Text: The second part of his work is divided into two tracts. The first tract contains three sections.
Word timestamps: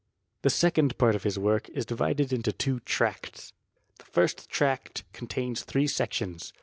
The 0.41 0.49
second 0.49 0.97
part 0.97 1.13
of 1.13 1.21
his 1.21 1.37
work 1.37 1.69
is 1.69 1.85
divided 1.85 2.33
into 2.33 2.51
two 2.51 2.79
tracts. 2.79 3.53
The 3.99 4.05
first 4.05 4.49
tract 4.49 5.03
contains 5.13 5.61
three 5.63 5.85
sections. 5.85 6.53